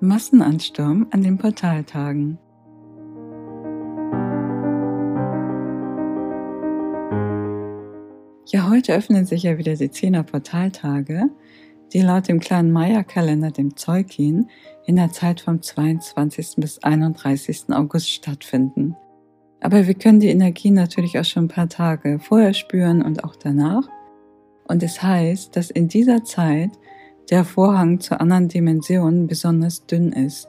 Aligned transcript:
Massenansturm 0.00 1.08
an 1.10 1.22
den 1.22 1.38
Portaltagen. 1.38 2.38
Ja, 8.46 8.70
heute 8.70 8.94
öffnen 8.94 9.26
sich 9.26 9.42
ja 9.42 9.58
wieder 9.58 9.74
die 9.74 9.90
Zehner 9.90 10.22
Portaltage, 10.22 11.28
die 11.92 12.00
laut 12.00 12.28
dem 12.28 12.38
kleinen 12.38 12.70
Maya-Kalender, 12.70 13.50
dem 13.50 13.76
Zeukin, 13.76 14.48
in 14.86 14.96
der 14.96 15.10
Zeit 15.10 15.40
vom 15.40 15.60
22. 15.60 16.56
bis 16.58 16.78
31. 16.78 17.70
August 17.70 18.08
stattfinden. 18.08 18.96
Aber 19.60 19.88
wir 19.88 19.94
können 19.94 20.20
die 20.20 20.28
Energie 20.28 20.70
natürlich 20.70 21.18
auch 21.18 21.24
schon 21.24 21.46
ein 21.46 21.48
paar 21.48 21.68
Tage 21.68 22.20
vorher 22.20 22.54
spüren 22.54 23.02
und 23.02 23.24
auch 23.24 23.34
danach. 23.34 23.88
Und 24.68 24.82
es 24.84 25.02
heißt, 25.02 25.56
dass 25.56 25.70
in 25.70 25.88
dieser 25.88 26.22
Zeit 26.22 26.70
der 27.30 27.44
Vorhang 27.44 28.00
zur 28.00 28.20
anderen 28.20 28.48
Dimension 28.48 29.26
besonders 29.26 29.86
dünn 29.86 30.12
ist, 30.12 30.48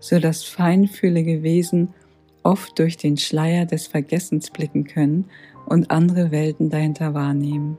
so 0.00 0.18
dass 0.18 0.44
feinfühlige 0.44 1.42
Wesen 1.42 1.94
oft 2.42 2.78
durch 2.78 2.96
den 2.96 3.16
Schleier 3.16 3.66
des 3.66 3.86
Vergessens 3.86 4.50
blicken 4.50 4.84
können 4.84 5.26
und 5.66 5.90
andere 5.90 6.30
Welten 6.30 6.70
dahinter 6.70 7.14
wahrnehmen. 7.14 7.78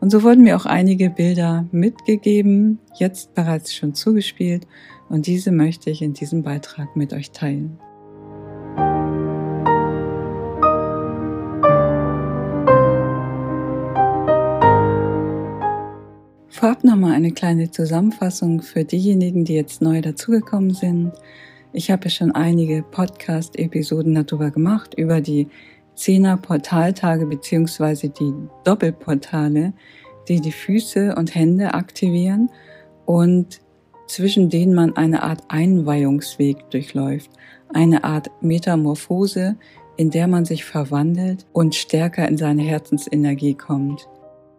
Und 0.00 0.10
so 0.10 0.22
wurden 0.22 0.44
mir 0.44 0.56
auch 0.56 0.66
einige 0.66 1.10
Bilder 1.10 1.66
mitgegeben, 1.72 2.78
jetzt 2.98 3.34
bereits 3.34 3.74
schon 3.74 3.94
zugespielt, 3.94 4.66
und 5.08 5.26
diese 5.26 5.52
möchte 5.52 5.90
ich 5.90 6.02
in 6.02 6.12
diesem 6.12 6.42
Beitrag 6.42 6.96
mit 6.96 7.12
euch 7.12 7.30
teilen. 7.30 7.78
Vorab 16.56 16.84
nochmal 16.84 17.12
eine 17.12 17.32
kleine 17.32 17.70
Zusammenfassung 17.70 18.62
für 18.62 18.82
diejenigen, 18.82 19.44
die 19.44 19.52
jetzt 19.52 19.82
neu 19.82 20.00
dazugekommen 20.00 20.70
sind. 20.70 21.12
Ich 21.74 21.90
habe 21.90 22.04
ja 22.04 22.10
schon 22.10 22.32
einige 22.32 22.82
Podcast-Episoden 22.82 24.14
darüber 24.14 24.50
gemacht, 24.50 24.94
über 24.94 25.20
die 25.20 25.48
Zehner 25.96 26.38
Portaltage 26.38 27.26
beziehungsweise 27.26 28.08
die 28.08 28.32
Doppelportale, 28.64 29.74
die 30.28 30.40
die 30.40 30.50
Füße 30.50 31.14
und 31.14 31.34
Hände 31.34 31.74
aktivieren 31.74 32.48
und 33.04 33.60
zwischen 34.06 34.48
denen 34.48 34.74
man 34.74 34.96
eine 34.96 35.24
Art 35.24 35.42
Einweihungsweg 35.48 36.70
durchläuft, 36.70 37.30
eine 37.74 38.02
Art 38.02 38.30
Metamorphose, 38.40 39.56
in 39.98 40.08
der 40.08 40.26
man 40.26 40.46
sich 40.46 40.64
verwandelt 40.64 41.44
und 41.52 41.74
stärker 41.74 42.26
in 42.26 42.38
seine 42.38 42.62
Herzensenergie 42.62 43.52
kommt. 43.52 44.08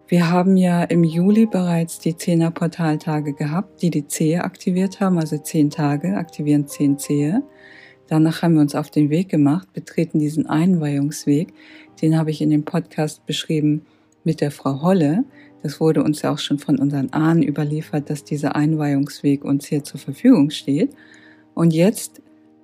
Wir 0.10 0.32
haben 0.32 0.56
ja 0.56 0.84
im 0.86 1.04
Juli 1.04 1.46
bereits 1.48 2.00
die 2.00 2.16
Zehner 2.16 2.50
Portaltage 2.50 3.34
gehabt, 3.34 3.82
die 3.82 3.90
die 3.90 4.08
Zehe 4.08 4.42
aktiviert 4.42 5.02
haben, 5.02 5.20
also 5.20 5.38
zehn 5.38 5.70
Tage 5.70 6.16
aktivieren 6.16 6.66
zehn 6.66 6.98
Zehe. 6.98 7.44
Danach 8.08 8.42
haben 8.42 8.54
wir 8.54 8.62
uns 8.62 8.74
auf 8.74 8.90
den 8.90 9.10
Weg 9.10 9.28
gemacht, 9.28 9.74
betreten 9.74 10.20
diesen 10.20 10.48
Einweihungsweg. 10.48 11.54
Den 12.02 12.18
habe 12.18 12.32
ich 12.32 12.42
in 12.42 12.50
dem 12.50 12.64
Podcast 12.64 13.26
beschrieben 13.26 13.86
mit 14.24 14.40
der 14.40 14.52
Frau 14.52 14.82
Holle. 14.82 15.26
Das 15.62 15.82
wurde 15.82 16.02
uns 16.02 16.22
ja 16.22 16.32
auch 16.32 16.40
schon 16.40 16.58
von 16.58 16.80
unseren 16.80 17.12
Ahnen 17.12 17.44
überliefert, 17.44 18.10
dass 18.10 18.24
dieser 18.24 18.56
Einweihungsweg 18.56 19.44
uns 19.44 19.68
hier 19.68 19.84
zur 19.84 20.00
Verfügung 20.00 20.52
steht. 20.52 20.92
Und 21.54 21.74
jetzt 21.74 22.22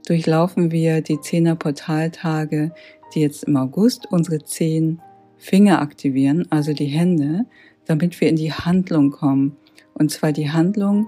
durchlaufen 0.07 0.71
wir 0.71 1.01
die 1.01 1.19
Zehner 1.19 1.57
Portaltage, 1.57 2.71
die 3.13 3.19
jetzt 3.19 3.43
im 3.43 3.57
August 3.57 4.07
unsere 4.09 4.45
zehn 4.45 5.01
Finger 5.43 5.81
aktivieren, 5.81 6.47
also 6.51 6.71
die 6.71 6.85
Hände, 6.85 7.45
damit 7.85 8.21
wir 8.21 8.29
in 8.29 8.37
die 8.37 8.53
Handlung 8.53 9.11
kommen. 9.11 9.57
Und 9.93 10.09
zwar 10.09 10.31
die 10.31 10.49
Handlung 10.49 11.07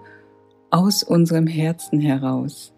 aus 0.72 1.04
unserem 1.04 1.48
Herzen 1.48 2.02
heraus. 2.02 2.74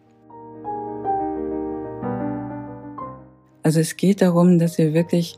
Also 3.63 3.79
es 3.79 3.97
geht 3.97 4.21
darum, 4.21 4.59
dass 4.59 4.77
wir 4.77 4.93
wirklich 4.93 5.35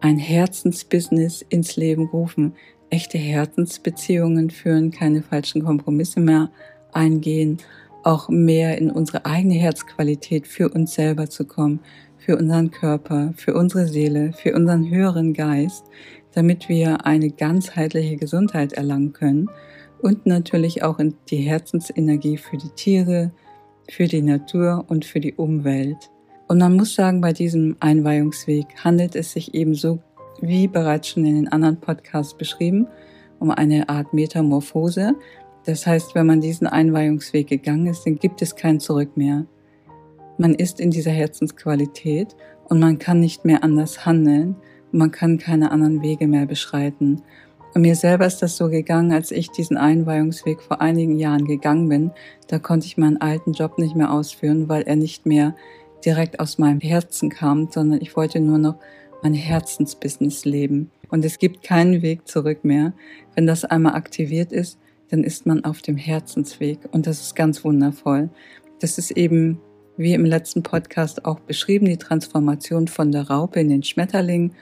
ein 0.00 0.18
Herzensbusiness 0.18 1.42
ins 1.48 1.76
Leben 1.76 2.08
rufen, 2.08 2.54
echte 2.90 3.16
Herzensbeziehungen 3.16 4.50
führen, 4.50 4.90
keine 4.90 5.22
falschen 5.22 5.64
Kompromisse 5.64 6.18
mehr 6.18 6.50
eingehen, 6.92 7.58
auch 8.02 8.28
mehr 8.28 8.76
in 8.76 8.90
unsere 8.90 9.24
eigene 9.24 9.54
Herzqualität 9.54 10.48
für 10.48 10.68
uns 10.68 10.94
selber 10.94 11.30
zu 11.30 11.44
kommen, 11.44 11.78
für 12.20 12.36
unseren 12.36 12.70
Körper, 12.70 13.32
für 13.36 13.54
unsere 13.54 13.86
Seele, 13.86 14.32
für 14.32 14.54
unseren 14.54 14.88
höheren 14.88 15.32
Geist, 15.32 15.84
damit 16.32 16.68
wir 16.68 17.06
eine 17.06 17.30
ganzheitliche 17.30 18.16
Gesundheit 18.16 18.74
erlangen 18.74 19.12
können 19.12 19.50
und 20.00 20.26
natürlich 20.26 20.82
auch 20.82 20.98
die 21.28 21.36
Herzensenergie 21.38 22.36
für 22.36 22.56
die 22.56 22.70
Tiere, 22.70 23.32
für 23.88 24.06
die 24.06 24.22
Natur 24.22 24.84
und 24.88 25.04
für 25.04 25.20
die 25.20 25.34
Umwelt. 25.34 26.10
Und 26.48 26.58
man 26.58 26.76
muss 26.76 26.94
sagen, 26.94 27.20
bei 27.20 27.32
diesem 27.32 27.76
Einweihungsweg 27.80 28.66
handelt 28.82 29.14
es 29.14 29.32
sich 29.32 29.54
ebenso, 29.54 30.00
wie 30.40 30.68
bereits 30.68 31.08
schon 31.08 31.24
in 31.24 31.34
den 31.34 31.48
anderen 31.48 31.80
Podcasts 31.80 32.34
beschrieben, 32.34 32.86
um 33.38 33.50
eine 33.50 33.88
Art 33.88 34.12
Metamorphose. 34.12 35.14
Das 35.64 35.86
heißt, 35.86 36.14
wenn 36.14 36.26
man 36.26 36.40
diesen 36.40 36.66
Einweihungsweg 36.66 37.48
gegangen 37.48 37.86
ist, 37.86 38.04
dann 38.04 38.16
gibt 38.18 38.42
es 38.42 38.56
kein 38.56 38.80
Zurück 38.80 39.16
mehr. 39.16 39.46
Man 40.40 40.54
ist 40.54 40.80
in 40.80 40.90
dieser 40.90 41.10
Herzensqualität 41.10 42.34
und 42.64 42.80
man 42.80 42.98
kann 42.98 43.20
nicht 43.20 43.44
mehr 43.44 43.62
anders 43.62 44.06
handeln 44.06 44.56
und 44.90 44.98
man 44.98 45.10
kann 45.10 45.36
keine 45.36 45.70
anderen 45.70 46.00
Wege 46.00 46.26
mehr 46.26 46.46
beschreiten. 46.46 47.20
Und 47.74 47.82
mir 47.82 47.94
selber 47.94 48.24
ist 48.24 48.38
das 48.38 48.56
so 48.56 48.70
gegangen, 48.70 49.12
als 49.12 49.32
ich 49.32 49.50
diesen 49.50 49.76
Einweihungsweg 49.76 50.62
vor 50.62 50.80
einigen 50.80 51.18
Jahren 51.18 51.44
gegangen 51.44 51.90
bin. 51.90 52.12
Da 52.48 52.58
konnte 52.58 52.86
ich 52.86 52.96
meinen 52.96 53.20
alten 53.20 53.52
Job 53.52 53.76
nicht 53.76 53.94
mehr 53.94 54.10
ausführen, 54.10 54.70
weil 54.70 54.84
er 54.84 54.96
nicht 54.96 55.26
mehr 55.26 55.54
direkt 56.06 56.40
aus 56.40 56.56
meinem 56.56 56.80
Herzen 56.80 57.28
kam, 57.28 57.68
sondern 57.70 58.00
ich 58.00 58.16
wollte 58.16 58.40
nur 58.40 58.56
noch 58.56 58.76
mein 59.22 59.34
Herzensbusiness 59.34 60.46
leben. 60.46 60.90
Und 61.10 61.22
es 61.22 61.38
gibt 61.38 61.62
keinen 61.62 62.00
Weg 62.00 62.26
zurück 62.26 62.64
mehr. 62.64 62.94
Wenn 63.34 63.46
das 63.46 63.66
einmal 63.66 63.92
aktiviert 63.94 64.52
ist, 64.52 64.78
dann 65.10 65.22
ist 65.22 65.44
man 65.44 65.66
auf 65.66 65.82
dem 65.82 65.98
Herzensweg. 65.98 66.78
Und 66.92 67.06
das 67.06 67.20
ist 67.20 67.36
ganz 67.36 67.62
wundervoll. 67.62 68.30
Das 68.78 68.96
ist 68.96 69.10
eben 69.10 69.60
wie 70.00 70.14
im 70.14 70.24
letzten 70.24 70.62
Podcast 70.62 71.26
auch 71.26 71.40
beschrieben, 71.40 71.84
die 71.84 71.98
Transformation 71.98 72.88
von 72.88 73.12
der 73.12 73.28
Raupe 73.28 73.60
in 73.60 73.68
den 73.68 73.82
Schmetterling. 73.82 74.52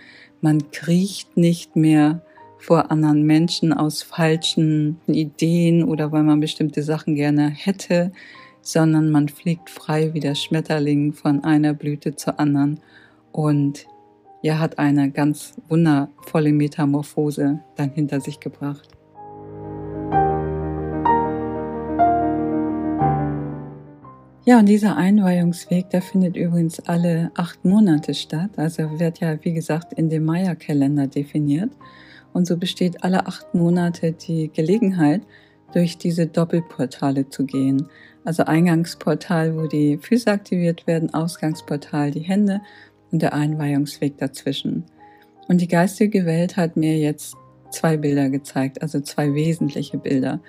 Man 0.41 0.73
kriecht 0.73 1.37
nicht 1.37 1.77
mehr 1.77 2.23
vor 2.59 2.91
anderen 2.91 3.23
Menschen 3.23 3.73
aus 3.73 4.03
falschen 4.03 5.01
Ideen 5.07 5.85
oder 5.85 6.11
weil 6.11 6.25
man 6.25 6.41
bestimmte 6.41 6.83
Sachen 6.83 7.15
gerne 7.15 7.51
hätte, 7.51 8.11
sondern 8.63 9.11
man 9.11 9.29
fliegt 9.29 9.71
frei 9.71 10.13
wie 10.13 10.19
der 10.19 10.35
Schmetterling 10.35 11.13
von 11.13 11.45
einer 11.45 11.73
Blüte 11.73 12.17
zur 12.17 12.41
anderen 12.41 12.81
und 13.31 13.87
ja, 14.43 14.59
hat 14.59 14.81
eine 14.81 15.13
ganz 15.13 15.55
wundervolle 15.69 16.53
Metamorphose 16.53 17.61
dann 17.77 17.91
hinter 17.91 18.21
sich 18.21 18.41
gebracht. 18.41 18.98
Ja, 24.49 24.61
und 24.61 24.65
dieser 24.65 24.97
Einweihungsweg, 24.97 25.91
der 25.91 26.01
findet 26.01 26.35
übrigens 26.35 26.81
alle 26.81 27.31
acht 27.35 27.67
Monate 27.67 28.15
statt. 28.15 28.53
Also 28.57 28.99
wird 28.99 29.21
ja, 29.21 29.37
wie 29.45 29.53
gesagt, 29.53 29.93
in 29.93 30.09
dem 30.09 30.25
Maya-Kalender 30.25 31.07
definiert. 31.07 31.71
Und 32.33 32.47
so 32.47 32.57
besteht 32.57 33.05
alle 33.05 33.27
acht 33.27 33.55
Monate 33.55 34.13
die 34.13 34.51
Gelegenheit, 34.51 35.21
durch 35.75 35.99
diese 35.99 36.27
Doppelportale 36.27 37.29
zu 37.29 37.45
gehen. 37.45 37.89
Also 38.25 38.45
Eingangsportal, 38.45 39.55
wo 39.55 39.67
die 39.67 39.99
Füße 39.99 40.31
aktiviert 40.31 40.87
werden, 40.87 41.13
Ausgangsportal 41.13 42.11
die 42.11 42.21
Hände 42.21 42.63
und 43.13 43.21
der 43.21 43.35
Einweihungsweg 43.35 44.17
dazwischen. 44.17 44.85
Und 45.49 45.61
die 45.61 45.69
geistige 45.69 46.25
Welt 46.25 46.57
hat 46.57 46.75
mir 46.75 46.97
jetzt 46.97 47.37
zwei 47.71 47.97
Bilder 47.97 48.31
gezeigt, 48.31 48.83
also 48.83 49.01
zwei 49.01 49.35
wesentliche 49.35 49.99
Bilder. 49.99 50.41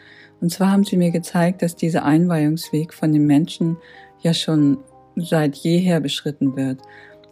Und 0.41 0.51
zwar 0.51 0.71
haben 0.71 0.83
sie 0.83 0.97
mir 0.97 1.11
gezeigt, 1.11 1.61
dass 1.61 1.75
dieser 1.75 2.05
Einweihungsweg 2.05 2.93
von 2.93 3.11
den 3.11 3.25
Menschen 3.25 3.77
ja 4.21 4.33
schon 4.33 4.77
seit 5.15 5.55
jeher 5.55 5.99
beschritten 5.99 6.55
wird. 6.55 6.81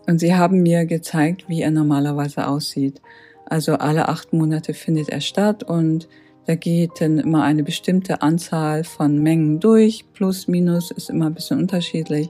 Und 0.08 0.20
sie 0.20 0.36
haben 0.36 0.62
mir 0.62 0.86
gezeigt, 0.86 1.46
wie 1.48 1.62
er 1.62 1.72
normalerweise 1.72 2.48
aussieht. 2.48 3.02
Also 3.46 3.76
alle 3.76 4.10
acht 4.10 4.34
Monate 4.34 4.74
findet 4.74 5.10
er 5.10 5.22
statt 5.22 5.64
und 5.64 6.08
da 6.46 6.56
geht 6.56 6.92
dann 7.02 7.20
immer 7.20 7.44
eine 7.44 7.64
bestimmte 7.64 8.22
Anzahl 8.22 8.86
von 8.86 9.22
Mengen 9.22 9.60
durch. 9.60 10.06
Plus, 10.14 10.48
minus 10.48 10.92
ist 10.92 11.10
immer 11.10 11.28
ein 11.28 11.34
bisschen 11.34 11.60
unterschiedlich. 11.60 12.30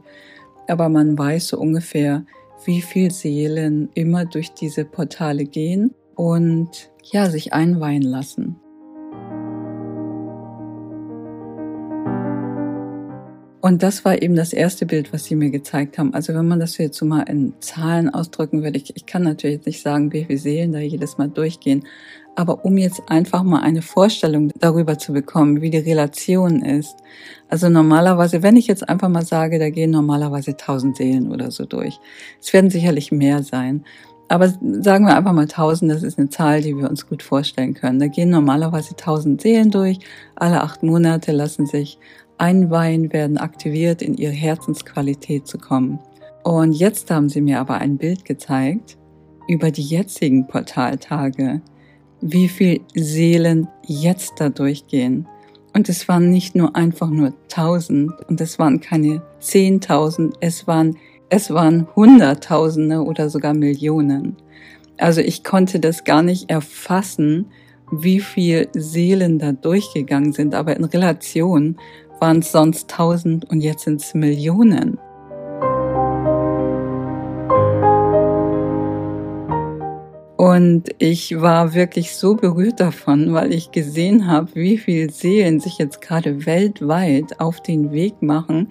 Aber 0.68 0.90
man 0.90 1.18
weiß 1.18 1.50
so 1.50 1.60
ungefähr, 1.60 2.26
wie 2.66 2.82
viel 2.82 3.12
Seelen 3.12 3.90
immer 3.94 4.26
durch 4.26 4.52
diese 4.54 4.86
Portale 4.86 5.46
gehen 5.46 5.94
und 6.18 6.90
ja, 7.04 7.30
sich 7.30 7.54
einweihen 7.54 8.02
lassen. 8.02 8.60
Und 13.68 13.84
das 13.84 14.06
war 14.06 14.22
eben 14.22 14.36
das 14.36 14.54
erste 14.54 14.86
Bild, 14.86 15.12
was 15.12 15.26
sie 15.26 15.36
mir 15.36 15.50
gezeigt 15.50 15.98
haben. 15.98 16.14
Also 16.14 16.34
wenn 16.34 16.48
man 16.48 16.60
das 16.60 16.78
jetzt 16.78 16.98
so 16.98 17.06
mal 17.06 17.24
in 17.24 17.54
Zahlen 17.60 18.10
ausdrücken 18.10 18.64
würde, 18.64 18.78
ich, 18.78 18.96
ich 18.96 19.06
kann 19.06 19.24
natürlich 19.24 19.66
nicht 19.66 19.82
sagen, 19.82 20.14
wie 20.14 20.24
viele 20.24 20.40
Seelen 20.40 20.72
da 20.72 20.80
jedes 20.80 21.18
Mal 21.18 21.28
durchgehen, 21.28 21.84
aber 22.36 22.64
um 22.64 22.78
jetzt 22.78 23.02
einfach 23.08 23.44
mal 23.44 23.62
eine 23.62 23.82
Vorstellung 23.82 24.52
darüber 24.60 24.98
zu 24.98 25.12
bekommen, 25.12 25.60
wie 25.60 25.70
die 25.70 25.80
Relation 25.80 26.62
ist. 26.62 26.96
Also 27.50 27.68
normalerweise, 27.68 28.42
wenn 28.42 28.56
ich 28.56 28.68
jetzt 28.68 28.88
einfach 28.88 29.10
mal 29.10 29.26
sage, 29.26 29.60
da 29.60 29.70
gehen 29.70 29.92
normalerweise 29.92 30.56
tausend 30.56 30.96
Seelen 30.96 31.30
oder 31.32 31.52
so 31.52 31.66
durch. 31.66 32.00
Es 32.40 32.54
werden 32.54 32.70
sicherlich 32.70 33.12
mehr 33.12 33.44
sein. 33.44 33.84
Aber 34.30 34.50
sagen 34.50 35.06
wir 35.06 35.16
einfach 35.16 35.34
mal 35.34 35.48
tausend, 35.48 35.92
das 35.92 36.04
ist 36.04 36.20
eine 36.20 36.30
Zahl, 36.30 36.62
die 36.62 36.76
wir 36.76 36.90
uns 36.90 37.08
gut 37.08 37.24
vorstellen 37.24 37.74
können. 37.74 38.00
Da 38.00 38.08
gehen 38.08 38.30
normalerweise 38.30 38.96
tausend 38.96 39.42
Seelen 39.42 39.72
durch. 39.72 40.00
Alle 40.36 40.62
acht 40.62 40.84
Monate 40.84 41.32
lassen 41.32 41.66
sich 41.66 41.98
einweihen, 42.38 43.14
werden 43.14 43.38
aktiviert, 43.38 44.02
in 44.02 44.16
ihre 44.16 44.34
Herzensqualität 44.34 45.48
zu 45.48 45.58
kommen. 45.58 46.00
Und 46.44 46.74
jetzt 46.74 47.10
haben 47.10 47.30
sie 47.30 47.42
mir 47.42 47.60
aber 47.60 47.76
ein 47.76 47.98
Bild 47.98 48.26
gezeigt 48.26 48.98
über 49.48 49.72
die 49.72 49.84
jetzigen 49.84 50.48
Portaltage 50.48 51.62
wie 52.22 52.48
viel 52.48 52.82
Seelen 52.96 53.68
jetzt 53.84 54.34
da 54.38 54.50
durchgehen. 54.50 55.28
Und 55.74 55.90
es 55.90 56.08
waren 56.08 56.30
nicht 56.30 56.56
nur 56.56 56.76
einfach 56.76 57.10
nur 57.10 57.34
tausend 57.50 58.12
und 58.28 58.42
es 58.42 58.58
waren 58.58 58.82
keine 58.82 59.22
zehntausend, 59.40 60.36
es 60.40 60.66
waren, 60.66 60.98
es 61.30 61.52
waren 61.52 61.88
Hunderttausende 61.96 63.04
oder 63.04 63.30
sogar 63.30 63.54
Millionen. 63.54 64.38
Also 64.98 65.22
ich 65.22 65.44
konnte 65.44 65.80
das 65.80 66.04
gar 66.04 66.24
nicht 66.24 66.50
erfassen, 66.50 67.48
wie 67.92 68.20
viel 68.20 68.68
Seelen 68.74 69.40
da 69.40 69.52
durchgegangen 69.52 70.34
sind, 70.34 70.56
aber 70.56 70.76
in 70.76 70.86
Relation 70.86 71.78
waren 72.20 72.40
es 72.40 72.52
sonst 72.52 72.90
tausend 72.90 73.50
und 73.50 73.62
jetzt 73.62 73.84
sind 73.84 74.02
es 74.02 74.14
Millionen. 74.14 74.98
Und 80.38 80.84
ich 80.98 81.42
war 81.42 81.74
wirklich 81.74 82.16
so 82.16 82.36
berührt 82.36 82.80
davon, 82.80 83.34
weil 83.34 83.52
ich 83.52 83.72
gesehen 83.72 84.28
habe, 84.28 84.54
wie 84.54 84.78
viele 84.78 85.12
Seelen 85.12 85.60
sich 85.60 85.78
jetzt 85.78 86.02
gerade 86.02 86.46
weltweit 86.46 87.40
auf 87.40 87.62
den 87.62 87.92
Weg 87.92 88.22
machen, 88.22 88.70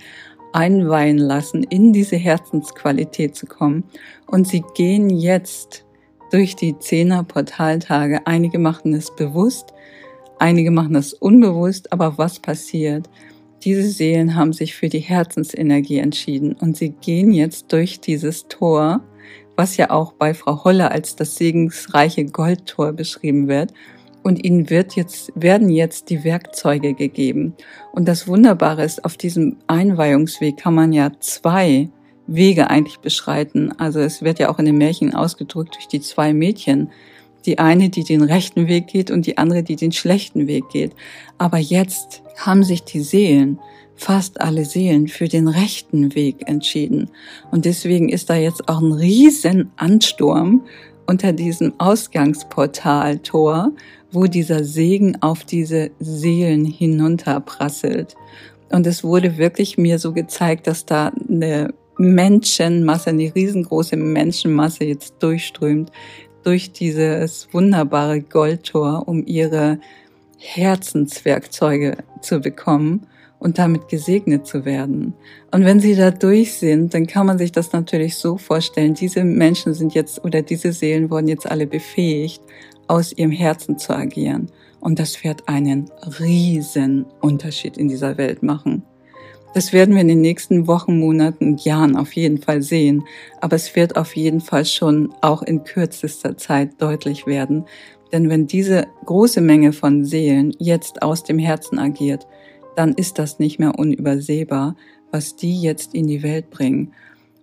einweihen 0.56 1.18
lassen, 1.18 1.62
in 1.64 1.92
diese 1.92 2.16
Herzensqualität 2.16 3.36
zu 3.36 3.46
kommen. 3.46 3.84
Und 4.26 4.48
sie 4.48 4.64
gehen 4.74 5.10
jetzt 5.10 5.84
durch 6.30 6.56
die 6.56 6.78
Zehner 6.78 7.24
Portaltage. 7.24 8.26
Einige 8.26 8.58
machen 8.58 8.94
es 8.94 9.14
bewusst, 9.14 9.74
einige 10.38 10.70
machen 10.70 10.96
es 10.96 11.12
unbewusst, 11.12 11.92
aber 11.92 12.18
was 12.18 12.40
passiert? 12.40 13.08
Diese 13.64 13.88
Seelen 13.88 14.34
haben 14.34 14.52
sich 14.52 14.74
für 14.74 14.88
die 14.88 15.00
Herzensenergie 15.00 15.98
entschieden 15.98 16.54
und 16.54 16.76
sie 16.76 16.90
gehen 16.90 17.32
jetzt 17.32 17.72
durch 17.72 18.00
dieses 18.00 18.48
Tor 18.48 19.02
was 19.56 19.76
ja 19.76 19.90
auch 19.90 20.12
bei 20.12 20.34
Frau 20.34 20.64
Holle 20.64 20.90
als 20.90 21.16
das 21.16 21.36
segensreiche 21.36 22.26
Goldtor 22.26 22.92
beschrieben 22.92 23.48
wird. 23.48 23.72
Und 24.26 24.44
ihnen 24.44 24.70
wird 24.70 24.96
jetzt, 24.96 25.31
werden 25.37 25.69
jetzt 25.69 26.11
die 26.11 26.25
Werkzeuge 26.25 26.94
gegeben. 26.94 27.55
Und 27.93 28.08
das 28.08 28.26
Wunderbare 28.26 28.82
ist, 28.82 29.05
auf 29.05 29.17
diesem 29.17 29.58
Einweihungsweg 29.69 30.56
kann 30.56 30.75
man 30.75 30.93
ja 30.93 31.12
zwei 31.20 31.90
Wege 32.26 32.69
eigentlich 32.69 32.99
beschreiten. 32.99 33.70
Also 33.78 34.00
es 34.00 34.23
wird 34.23 34.40
ja 34.40 34.49
auch 34.49 34.58
in 34.58 34.64
den 34.64 34.78
Märchen 34.78 35.14
ausgedrückt 35.14 35.76
durch 35.76 35.87
die 35.87 36.00
zwei 36.00 36.32
Mädchen. 36.32 36.90
Die 37.44 37.61
eine, 37.61 37.88
die 37.88 38.02
den 38.02 38.23
rechten 38.23 38.67
Weg 38.67 38.88
geht 38.88 39.12
und 39.12 39.26
die 39.26 39.38
andere, 39.38 39.62
die 39.62 39.76
den 39.76 39.93
schlechten 39.93 40.49
Weg 40.49 40.70
geht. 40.70 40.90
Aber 41.38 41.58
jetzt 41.58 42.25
haben 42.37 42.64
sich 42.64 42.82
die 42.82 43.02
Seelen 43.02 43.61
fast 43.94 44.40
alle 44.40 44.64
Seelen 44.64 45.06
für 45.06 45.28
den 45.28 45.46
rechten 45.46 46.17
Weg 46.17 46.49
entschieden. 46.49 47.11
Und 47.52 47.64
deswegen 47.64 48.08
ist 48.08 48.28
da 48.28 48.34
jetzt 48.34 48.69
auch 48.69 48.81
ein 48.81 48.90
riesen 48.90 49.70
Ansturm 49.76 50.62
unter 51.06 51.32
diesem 51.32 51.75
Ausgangsportaltor, 51.78 53.70
wo 54.16 54.26
dieser 54.26 54.64
Segen 54.64 55.20
auf 55.20 55.44
diese 55.44 55.90
Seelen 56.00 56.64
hinunterprasselt. 56.64 58.14
Und 58.70 58.86
es 58.86 59.04
wurde 59.04 59.36
wirklich 59.36 59.76
mir 59.76 59.98
so 59.98 60.14
gezeigt, 60.14 60.66
dass 60.66 60.86
da 60.86 61.12
eine 61.28 61.74
Menschenmasse, 61.98 63.10
eine 63.10 63.34
riesengroße 63.34 63.96
Menschenmasse 63.98 64.84
jetzt 64.84 65.16
durchströmt 65.18 65.92
durch 66.44 66.72
dieses 66.72 67.48
wunderbare 67.52 68.22
Goldtor, 68.22 69.06
um 69.06 69.22
ihre 69.26 69.80
Herzenswerkzeuge 70.38 71.98
zu 72.22 72.40
bekommen 72.40 73.06
und 73.38 73.58
damit 73.58 73.88
gesegnet 73.88 74.46
zu 74.46 74.64
werden. 74.64 75.14
Und 75.52 75.64
wenn 75.64 75.80
sie 75.80 75.94
da 75.94 76.10
durch 76.10 76.54
sind, 76.54 76.94
dann 76.94 77.06
kann 77.06 77.26
man 77.26 77.38
sich 77.38 77.52
das 77.52 77.72
natürlich 77.72 78.16
so 78.16 78.38
vorstellen, 78.38 78.94
diese 78.94 79.24
Menschen 79.24 79.74
sind 79.74 79.94
jetzt 79.94 80.24
oder 80.24 80.42
diese 80.42 80.72
Seelen 80.72 81.10
wurden 81.10 81.28
jetzt 81.28 81.50
alle 81.50 81.66
befähigt, 81.66 82.42
aus 82.88 83.12
ihrem 83.12 83.32
Herzen 83.32 83.78
zu 83.78 83.94
agieren. 83.94 84.50
Und 84.80 84.98
das 84.98 85.24
wird 85.24 85.48
einen 85.48 85.90
riesen 86.20 87.06
Unterschied 87.20 87.76
in 87.76 87.88
dieser 87.88 88.16
Welt 88.18 88.42
machen. 88.42 88.82
Das 89.54 89.72
werden 89.72 89.94
wir 89.94 90.02
in 90.02 90.08
den 90.08 90.20
nächsten 90.20 90.66
Wochen, 90.66 90.98
Monaten 90.98 91.56
Jahren 91.56 91.96
auf 91.96 92.12
jeden 92.12 92.38
Fall 92.38 92.60
sehen. 92.60 93.04
Aber 93.40 93.56
es 93.56 93.74
wird 93.74 93.96
auf 93.96 94.14
jeden 94.14 94.40
Fall 94.40 94.66
schon 94.66 95.14
auch 95.22 95.42
in 95.42 95.64
kürzester 95.64 96.36
Zeit 96.36 96.72
deutlich 96.78 97.26
werden. 97.26 97.64
Denn 98.12 98.28
wenn 98.28 98.46
diese 98.46 98.86
große 99.06 99.40
Menge 99.40 99.72
von 99.72 100.04
Seelen 100.04 100.54
jetzt 100.58 101.02
aus 101.02 101.24
dem 101.24 101.38
Herzen 101.38 101.78
agiert, 101.78 102.26
dann 102.76 102.93
ist 102.93 103.19
das 103.19 103.38
nicht 103.38 103.58
mehr 103.58 103.78
unübersehbar, 103.78 104.76
was 105.11 105.37
die 105.37 105.61
jetzt 105.61 105.94
in 105.94 106.06
die 106.06 106.23
Welt 106.23 106.50
bringen. 106.50 106.93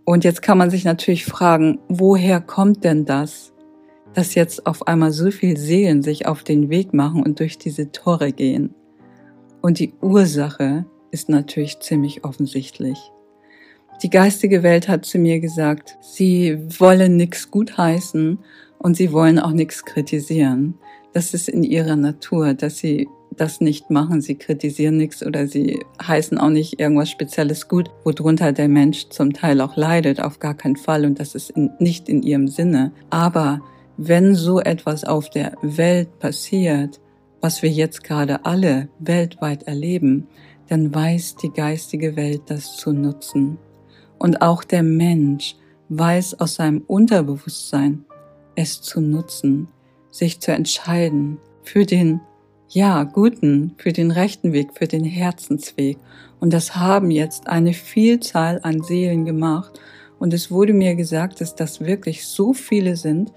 Und 0.06 0.24
jetzt 0.24 0.42
kann 0.42 0.58
man 0.58 0.70
sich 0.70 0.86
natürlich 0.86 1.26
fragen, 1.26 1.80
woher 1.88 2.40
kommt 2.42 2.84
denn 2.84 3.06
das, 3.06 3.54
dass 4.14 4.36
jetzt 4.36 4.66
auf 4.68 4.88
einmal 4.88 5.12
so 5.12 5.32
viele 5.32 5.58
Seelen 5.58 6.04
sich 6.04 6.28
auf 6.28 6.44
den 6.44 6.70
Weg 6.70 6.94
machen 6.94 7.24
und 7.24 7.40
durch 7.40 7.58
diese 7.58 7.92
Tore 7.92 8.32
gehen? 8.32 8.76
Und 9.62 9.80
die 9.80 9.94
Ursache 10.02 10.86
ist 11.12 11.30
natürlich 11.30 11.80
ziemlich 11.80 12.24
offensichtlich. 12.26 13.12
Die 14.02 14.10
geistige 14.10 14.64
Welt 14.64 14.90
hat 14.90 15.06
zu 15.06 15.18
mir 15.18 15.40
gesagt, 15.40 15.98
sie 16.02 16.60
wollen 16.80 17.16
nichts 17.16 17.50
gutheißen 17.50 18.40
und 18.80 18.98
sie 18.98 19.14
wollen 19.14 19.40
auch 19.40 19.52
nichts 19.52 19.86
kritisieren. 19.86 20.76
Das 21.14 21.34
ist 21.34 21.48
in 21.48 21.64
ihrer 21.64 21.96
Natur, 21.96 22.54
dass 22.54 22.80
sie 22.80 23.08
das 23.38 23.62
nicht 23.62 23.90
machen. 23.90 24.22
Sie 24.22 24.36
kritisieren 24.36 24.98
nichts 24.98 25.26
oder 25.26 25.48
sie 25.48 25.80
heißen 26.02 26.38
auch 26.38 26.50
nicht 26.50 26.80
irgendwas 26.80 27.10
Spezielles 27.10 27.68
gut, 27.68 27.90
worunter 28.04 28.52
der 28.52 28.68
Mensch 28.68 29.10
zum 29.10 29.34
Teil 29.34 29.62
auch 29.62 29.76
leidet, 29.76 30.22
auf 30.22 30.40
gar 30.40 30.54
keinen 30.54 30.76
Fall. 30.76 31.06
Und 31.06 31.20
das 31.20 31.36
ist 31.36 31.52
in, 31.52 31.72
nicht 31.80 32.10
in 32.10 32.24
ihrem 32.24 32.48
Sinne. 32.48 32.92
Aber 33.10 33.62
wenn 33.98 34.36
so 34.36 34.60
etwas 34.60 35.04
auf 35.04 35.30
der 35.30 35.54
Welt 35.62 36.20
passiert, 36.20 37.00
was 37.42 37.62
wir 37.62 37.70
jetzt 37.70 38.04
gerade 38.04 38.46
alle 38.46 38.90
weltweit 39.00 39.64
erleben, 39.64 40.28
dann 40.70 40.94
weiß 40.94 41.36
die 41.36 41.52
geistige 41.52 42.16
Welt 42.16 42.44
das 42.48 42.78
zu 42.78 42.94
nutzen. 42.94 43.58
Und 44.18 44.42
auch 44.42 44.64
der 44.64 44.84
Mensch 44.84 45.56
weiß 45.90 46.40
aus 46.40 46.56
seinem 46.56 46.84
Unterbewusstsein, 46.88 48.06
es 48.56 48.82
zu 48.82 49.02
nutzen, 49.02 49.68
sich 50.10 50.40
zu 50.40 50.52
entscheiden 50.52 51.38
für 51.64 51.86
den 51.86 52.22
ja, 52.70 53.04
guten, 53.04 53.76
für 53.78 53.94
den 53.94 54.12
rechten 54.12 54.54
Weg, 54.54 54.70
für 54.74 54.88
den 54.88 55.04
Herzensweg. 55.04 55.98
Und 56.40 56.54
das 56.54 56.76
haben 56.76 57.12
jetzt 57.12 57.48
eine 57.48 57.74
Vielzahl 57.74 58.60
an 58.64 58.82
Seelen 58.82 59.26
gemacht. 59.26 59.80
Und 60.20 60.34
es 60.34 60.50
wurde 60.50 60.74
mir 60.74 60.96
gesagt, 60.96 61.42
dass 61.42 61.56
das 61.56 61.82
wirklich 61.82 62.26
so 62.26 62.54
viele 62.54 62.96
sind, 62.96 63.32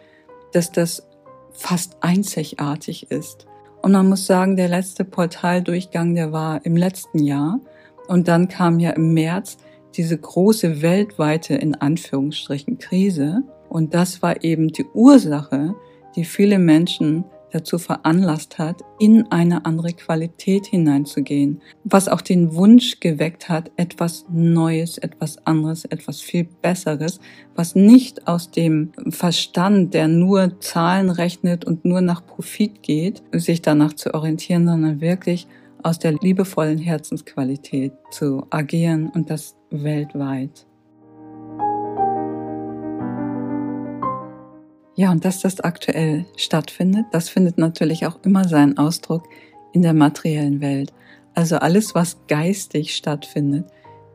dass 0.53 0.73
das 0.73 1.07
fast 1.53 1.97
einzigartig 2.01 3.11
ist. 3.11 3.47
Und 3.83 3.93
man 3.93 4.09
muss 4.09 4.27
sagen, 4.27 4.57
der 4.57 4.69
letzte 4.69 5.05
Portaldurchgang, 5.05 6.15
der 6.15 6.33
war 6.33 6.65
im 6.65 6.77
letzten 6.77 7.23
Jahr. 7.23 7.61
Und 8.09 8.29
dann 8.29 8.49
kam 8.49 8.81
ja 8.81 8.91
im 8.91 9.15
März 9.15 9.59
diese 9.97 10.19
große 10.19 10.83
weltweite, 10.83 11.55
in 11.55 11.75
Anführungsstrichen, 11.75 12.79
Krise. 12.79 13.43
Und 13.69 13.95
das 13.95 14.23
war 14.23 14.43
eben 14.45 14.69
die 14.69 14.87
Ursache, 14.95 15.75
die 16.15 16.25
viele 16.25 16.59
Menschen 16.59 17.25
dazu 17.53 17.79
veranlasst 17.79 18.59
hat, 18.59 18.83
in 18.99 19.31
eine 19.31 19.65
andere 19.65 19.93
Qualität 19.93 20.67
hineinzugehen, 20.67 21.63
was 21.85 22.09
auch 22.09 22.21
den 22.21 22.55
Wunsch 22.55 23.01
geweckt 23.01 23.49
hat, 23.49 23.71
etwas 23.77 24.27
Neues, 24.31 24.99
etwas 24.99 25.45
anderes, 25.47 25.85
etwas 25.85 26.21
viel 26.21 26.49
Besseres, 26.63 27.21
was 27.55 27.75
nicht 27.75 28.27
aus 28.29 28.51
dem 28.51 28.93
Verstand, 29.11 29.95
der 29.95 30.09
nur 30.09 30.61
Zahlen 30.61 31.11
rechnet 31.11 31.65
und 31.65 31.85
nur 31.85 32.01
nach 32.01 32.27
Profit 32.27 32.83
geht, 32.83 33.23
sich 33.33 33.63
danach 33.63 33.95
zu 33.95 34.15
orientieren, 34.15 34.67
sondern 34.67 35.01
wirklich 35.01 35.47
aus 35.83 35.99
der 35.99 36.13
liebevollen 36.13 36.79
Herzensqualität 36.79 37.93
zu 38.11 38.47
agieren 38.51 39.09
und 39.11 39.31
das 39.31 39.57
weltweit. 39.71 40.67
Ja, 44.97 45.13
und 45.13 45.25
dass 45.27 45.41
das 45.41 45.61
aktuell 45.61 46.25
stattfindet, 46.37 47.05
das 47.13 47.29
findet 47.29 47.59
natürlich 47.59 48.07
auch 48.07 48.19
immer 48.25 48.49
seinen 48.49 48.79
Ausdruck 48.79 49.29
in 49.73 49.83
der 49.83 49.93
materiellen 49.93 50.63
Welt. 50.63 50.93
Also 51.35 51.57
alles, 51.57 51.95
was 51.95 52.17
geistig 52.29 52.97
stattfindet, 52.97 53.67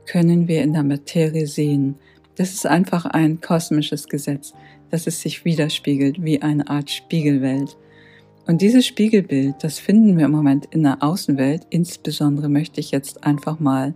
können 0.08 0.48
wir 0.48 0.64
in 0.64 0.74
der 0.74 0.84
Materie 0.84 1.46
sehen. 1.46 1.96
Das 2.36 2.54
ist 2.54 2.66
einfach 2.66 3.06
ein 3.06 3.42
kosmisches 3.42 4.08
Gesetz, 4.08 4.54
dass 4.90 5.06
es 5.06 5.22
sich 5.22 5.46
widerspiegelt 5.46 6.24
wie 6.24 6.42
eine 6.42 6.68
Art 6.68 6.90
Spiegelwelt. 6.90 7.78
Und 8.48 8.62
dieses 8.62 8.88
Spiegelbild, 8.88 9.56
das 9.62 9.78
finden 9.78 10.18
wir 10.18 10.26
im 10.26 10.32
Moment 10.32 10.66
in 10.72 10.82
der 10.82 11.04
Außenwelt. 11.04 11.68
Insbesondere 11.70 12.50
möchte 12.50 12.80
ich 12.80 12.90
jetzt 12.90 13.24
einfach 13.24 13.60
mal 13.60 13.94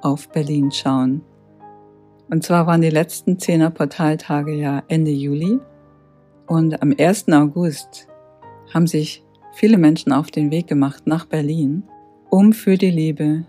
auf 0.00 0.28
Berlin 0.30 0.72
schauen. 0.72 1.22
Und 2.28 2.42
zwar 2.42 2.66
waren 2.66 2.80
die 2.80 2.90
letzten 2.90 3.38
Zehner 3.38 3.70
Portaltage 3.70 4.54
ja 4.54 4.82
Ende 4.88 5.12
Juli. 5.12 5.60
Und 6.48 6.80
am 6.82 6.94
1. 6.98 7.28
August 7.28 8.08
haben 8.72 8.86
sich 8.86 9.22
viele 9.54 9.78
Menschen 9.78 10.12
auf 10.12 10.30
den 10.30 10.50
Weg 10.50 10.66
gemacht 10.66 11.06
nach 11.06 11.26
Berlin, 11.26 11.82
um 12.30 12.52
für 12.52 12.76
die 12.76 12.90
Liebe, 12.90 13.44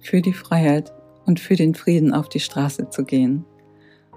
für 0.00 0.22
die 0.22 0.32
Freiheit 0.32 0.92
und 1.26 1.40
für 1.40 1.56
den 1.56 1.74
Frieden 1.74 2.14
auf 2.14 2.28
die 2.28 2.40
Straße 2.40 2.88
zu 2.88 3.04
gehen. 3.04 3.44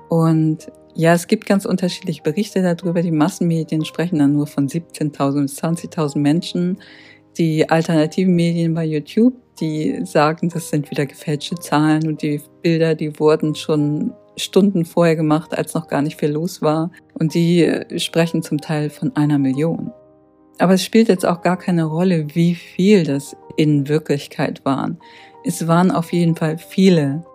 Und 0.09 0.71
ja, 0.93 1.13
es 1.13 1.27
gibt 1.27 1.45
ganz 1.45 1.65
unterschiedliche 1.65 2.21
Berichte 2.21 2.61
darüber. 2.61 3.01
Die 3.01 3.11
Massenmedien 3.11 3.85
sprechen 3.85 4.19
dann 4.19 4.33
nur 4.33 4.47
von 4.47 4.67
17.000 4.67 5.41
bis 5.41 5.63
20.000 5.63 6.19
Menschen. 6.19 6.77
Die 7.37 7.69
alternativen 7.69 8.35
Medien 8.35 8.73
bei 8.73 8.85
YouTube, 8.85 9.33
die 9.59 10.05
sagen, 10.05 10.49
das 10.49 10.69
sind 10.69 10.91
wieder 10.91 11.05
gefälschte 11.05 11.55
Zahlen 11.55 12.07
und 12.07 12.21
die 12.21 12.41
Bilder, 12.61 12.95
die 12.95 13.19
wurden 13.19 13.55
schon 13.55 14.13
Stunden 14.37 14.85
vorher 14.85 15.15
gemacht, 15.15 15.57
als 15.57 15.73
noch 15.73 15.87
gar 15.87 16.01
nicht 16.01 16.19
viel 16.19 16.31
los 16.31 16.61
war. 16.61 16.91
Und 17.13 17.33
die 17.33 17.69
sprechen 17.97 18.43
zum 18.43 18.59
Teil 18.59 18.89
von 18.89 19.15
einer 19.15 19.37
Million. 19.37 19.91
Aber 20.57 20.73
es 20.73 20.83
spielt 20.85 21.07
jetzt 21.07 21.25
auch 21.25 21.41
gar 21.41 21.57
keine 21.57 21.85
Rolle, 21.85 22.27
wie 22.35 22.55
viel 22.55 23.03
das 23.03 23.35
in 23.57 23.87
Wirklichkeit 23.87 24.63
waren. 24.63 24.99
Es 25.43 25.67
waren 25.67 25.91
auf 25.91 26.13
jeden 26.13 26.35
Fall 26.35 26.57
viele, 26.57 27.25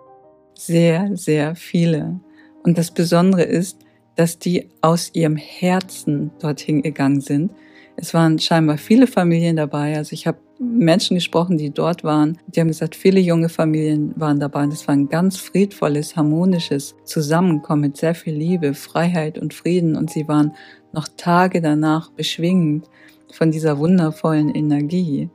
sehr, 0.53 1.09
sehr 1.15 1.55
viele. 1.55 2.19
Und 2.63 2.77
das 2.77 2.91
Besondere 2.91 3.43
ist, 3.43 3.79
dass 4.15 4.39
die 4.39 4.69
aus 4.81 5.11
ihrem 5.13 5.35
Herzen 5.35 6.31
dorthin 6.39 6.81
gegangen 6.81 7.21
sind. 7.21 7.51
Es 7.99 8.13
waren 8.13 8.37
scheinbar 8.37 8.77
viele 8.77 9.07
Familien 9.07 9.55
dabei. 9.55 9.97
Also 9.97 10.13
ich 10.13 10.27
habe 10.27 10.37
Menschen 10.59 11.15
gesprochen, 11.15 11.57
die 11.57 11.71
dort 11.71 12.03
waren. 12.03 12.37
Die 12.45 12.59
haben 12.59 12.67
gesagt, 12.67 12.95
viele 12.95 13.19
junge 13.19 13.49
Familien 13.49 14.13
waren 14.15 14.39
dabei. 14.39 14.63
Und 14.63 14.71
es 14.71 14.87
war 14.87 14.93
ein 14.93 15.09
ganz 15.09 15.37
friedvolles, 15.37 16.15
harmonisches 16.15 16.95
Zusammenkommen 17.05 17.81
mit 17.81 17.97
sehr 17.97 18.13
viel 18.13 18.35
Liebe, 18.35 18.75
Freiheit 18.75 19.39
und 19.39 19.55
Frieden. 19.55 19.95
Und 19.95 20.11
sie 20.11 20.27
waren 20.27 20.53
noch 20.93 21.07
Tage 21.17 21.59
danach 21.59 22.11
beschwingend 22.11 22.87
von 23.31 23.49
dieser 23.49 23.79
wundervollen 23.79 24.53
Energie. 24.53 25.31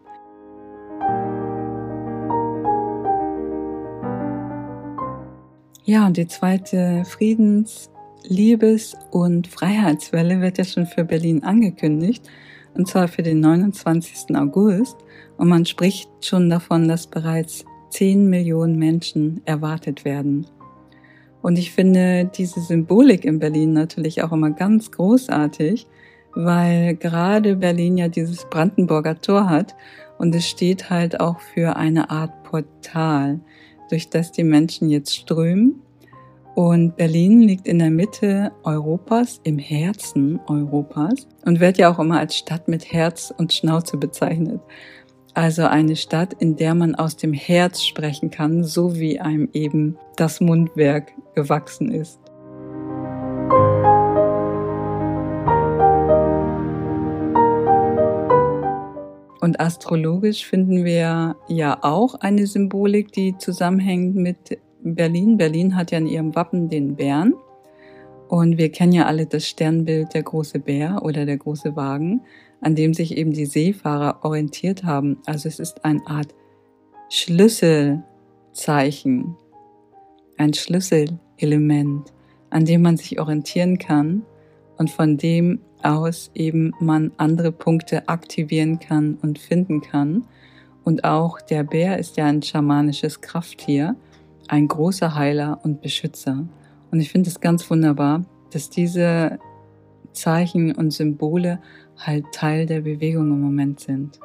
Ja, 5.84 6.06
und 6.06 6.16
die 6.16 6.28
zweite 6.28 7.02
Friedens-, 7.04 7.90
Liebes- 8.26 8.96
und 9.10 9.46
Freiheitswelle 9.46 10.40
wird 10.40 10.58
ja 10.58 10.64
schon 10.64 10.86
für 10.86 11.04
Berlin 11.04 11.42
angekündigt, 11.42 12.24
und 12.74 12.88
zwar 12.88 13.08
für 13.08 13.22
den 13.22 13.40
29. 13.40 14.36
August. 14.36 14.96
Und 15.36 15.48
man 15.48 15.66
spricht 15.66 16.08
schon 16.20 16.48
davon, 16.48 16.88
dass 16.88 17.06
bereits 17.06 17.64
10 17.90 18.28
Millionen 18.28 18.78
Menschen 18.78 19.42
erwartet 19.44 20.04
werden. 20.04 20.46
Und 21.42 21.58
ich 21.58 21.72
finde 21.72 22.30
diese 22.36 22.60
Symbolik 22.60 23.24
in 23.24 23.38
Berlin 23.38 23.72
natürlich 23.72 24.22
auch 24.22 24.32
immer 24.32 24.50
ganz 24.50 24.90
großartig, 24.90 25.86
weil 26.34 26.94
gerade 26.96 27.56
Berlin 27.56 27.98
ja 27.98 28.08
dieses 28.08 28.46
Brandenburger 28.48 29.20
Tor 29.20 29.50
hat 29.50 29.74
und 30.18 30.34
es 30.34 30.48
steht 30.48 30.88
halt 30.88 31.20
auch 31.20 31.40
für 31.40 31.76
eine 31.76 32.10
Art 32.10 32.44
Portal 32.44 33.40
durch 33.90 34.08
das 34.08 34.32
die 34.32 34.44
Menschen 34.44 34.88
jetzt 34.88 35.14
strömen. 35.14 35.82
Und 36.54 36.96
Berlin 36.96 37.40
liegt 37.40 37.66
in 37.66 37.78
der 37.78 37.90
Mitte 37.90 38.52
Europas, 38.62 39.40
im 39.42 39.58
Herzen 39.58 40.38
Europas 40.48 41.26
und 41.46 41.60
wird 41.60 41.78
ja 41.78 41.90
auch 41.90 41.98
immer 41.98 42.18
als 42.18 42.36
Stadt 42.36 42.68
mit 42.68 42.92
Herz 42.92 43.32
und 43.36 43.54
Schnauze 43.54 43.96
bezeichnet. 43.96 44.60
Also 45.32 45.64
eine 45.64 45.96
Stadt, 45.96 46.34
in 46.34 46.56
der 46.56 46.74
man 46.74 46.94
aus 46.94 47.16
dem 47.16 47.32
Herz 47.32 47.82
sprechen 47.82 48.30
kann, 48.30 48.64
so 48.64 48.96
wie 48.96 49.18
einem 49.18 49.48
eben 49.54 49.96
das 50.16 50.42
Mundwerk 50.42 51.12
gewachsen 51.34 51.90
ist. 51.90 52.20
Und 59.40 59.58
astrologisch 59.58 60.46
finden 60.46 60.84
wir 60.84 61.34
ja 61.48 61.78
auch 61.80 62.14
eine 62.16 62.46
Symbolik, 62.46 63.10
die 63.12 63.36
zusammenhängt 63.38 64.14
mit 64.14 64.58
Berlin. 64.82 65.36
Berlin 65.36 65.76
hat 65.76 65.90
ja 65.90 65.98
in 65.98 66.06
ihrem 66.06 66.34
Wappen 66.34 66.68
den 66.68 66.96
Bären. 66.96 67.34
Und 68.28 68.56
wir 68.56 68.70
kennen 68.70 68.92
ja 68.92 69.06
alle 69.06 69.26
das 69.26 69.46
Sternbild 69.46 70.14
der 70.14 70.22
große 70.22 70.58
Bär 70.58 71.02
oder 71.02 71.26
der 71.26 71.36
große 71.36 71.76
Wagen, 71.76 72.22
an 72.62 72.74
dem 72.74 72.94
sich 72.94 73.16
eben 73.16 73.32
die 73.32 73.44
Seefahrer 73.44 74.20
orientiert 74.22 74.84
haben. 74.84 75.18
Also 75.26 75.48
es 75.48 75.58
ist 75.58 75.84
eine 75.84 76.00
Art 76.06 76.34
Schlüsselzeichen, 77.10 79.36
ein 80.38 80.54
Schlüsselelement, 80.54 82.12
an 82.48 82.64
dem 82.64 82.80
man 82.80 82.96
sich 82.96 83.20
orientieren 83.20 83.76
kann 83.78 84.22
und 84.78 84.90
von 84.90 85.18
dem 85.18 85.60
aus 85.82 86.30
eben 86.34 86.72
man 86.80 87.12
andere 87.18 87.52
Punkte 87.52 88.08
aktivieren 88.08 88.78
kann 88.78 89.18
und 89.20 89.38
finden 89.38 89.82
kann. 89.82 90.24
Und 90.84 91.04
auch 91.04 91.40
der 91.40 91.64
Bär 91.64 91.98
ist 91.98 92.16
ja 92.16 92.24
ein 92.24 92.42
schamanisches 92.42 93.20
Krafttier, 93.20 93.94
ein 94.48 94.68
großer 94.68 95.14
Heiler 95.14 95.60
und 95.62 95.80
Beschützer. 95.80 96.46
Und 96.90 97.00
ich 97.00 97.10
finde 97.10 97.30
es 97.30 97.40
ganz 97.40 97.68
wunderbar, 97.70 98.24
dass 98.50 98.70
diese 98.70 99.38
Zeichen 100.12 100.74
und 100.74 100.90
Symbole 100.90 101.60
halt 101.96 102.24
Teil 102.32 102.66
der 102.66 102.80
Bewegung 102.82 103.30
im 103.30 103.40
Moment 103.40 103.80
sind. 103.80 104.20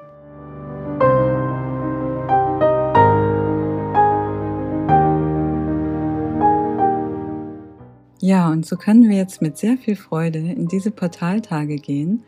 Ja, 8.19 8.49
und 8.49 8.65
so 8.65 8.75
können 8.75 9.07
wir 9.07 9.15
jetzt 9.15 9.41
mit 9.41 9.57
sehr 9.57 9.77
viel 9.77 9.95
Freude 9.95 10.39
in 10.39 10.67
diese 10.67 10.91
Portaltage 10.91 11.77
gehen 11.77 12.23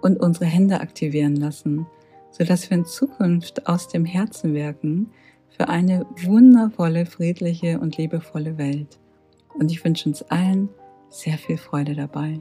und 0.00 0.20
unsere 0.20 0.44
Hände 0.44 0.80
aktivieren 0.80 1.34
lassen, 1.34 1.86
sodass 2.30 2.70
wir 2.70 2.76
in 2.76 2.84
Zukunft 2.84 3.66
aus 3.66 3.88
dem 3.88 4.04
Herzen 4.04 4.54
wirken 4.54 5.10
für 5.56 5.68
eine 5.68 6.06
wundervolle, 6.24 7.06
friedliche 7.06 7.78
und 7.80 7.96
liebevolle 7.96 8.58
Welt. 8.58 8.98
Und 9.54 9.70
ich 9.70 9.84
wünsche 9.84 10.08
uns 10.08 10.22
allen 10.22 10.68
sehr 11.08 11.38
viel 11.38 11.58
Freude 11.58 11.94
dabei. 11.94 12.40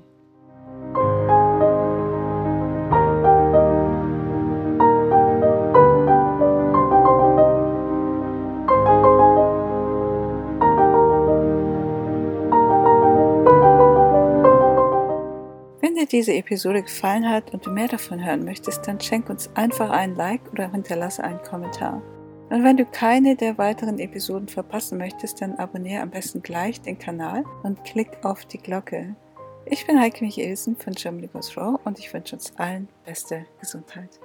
diese 16.11 16.33
Episode 16.33 16.83
gefallen 16.83 17.29
hat 17.29 17.53
und 17.53 17.65
du 17.65 17.71
mehr 17.71 17.87
davon 17.87 18.23
hören 18.23 18.43
möchtest, 18.43 18.87
dann 18.87 18.99
schenk 18.99 19.29
uns 19.29 19.49
einfach 19.55 19.89
einen 19.89 20.15
Like 20.15 20.41
oder 20.51 20.71
hinterlasse 20.71 21.23
einen 21.23 21.41
Kommentar. 21.43 22.01
Und 22.49 22.63
wenn 22.63 22.77
du 22.77 22.85
keine 22.85 23.35
der 23.35 23.57
weiteren 23.57 23.99
Episoden 23.99 24.47
verpassen 24.47 24.97
möchtest, 24.97 25.41
dann 25.41 25.55
abonniere 25.55 26.01
am 26.01 26.09
besten 26.09 26.41
gleich 26.41 26.81
den 26.81 26.97
Kanal 26.97 27.43
und 27.63 27.83
klick 27.83 28.09
auf 28.23 28.45
die 28.45 28.57
Glocke. 28.57 29.15
Ich 29.65 29.85
bin 29.85 29.99
Heike 29.99 30.23
Michelsen 30.23 30.75
von 30.75 30.93
Germany 30.93 31.27
Goes 31.27 31.55
Raw 31.55 31.77
und 31.83 31.99
ich 31.99 32.11
wünsche 32.11 32.35
uns 32.35 32.51
allen 32.57 32.87
beste 33.05 33.45
Gesundheit. 33.59 34.19